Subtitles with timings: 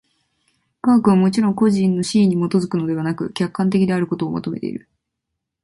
[0.81, 4.89] 科学はもちろん個人の肆意に基づくのでなく、客観的であることを求めている。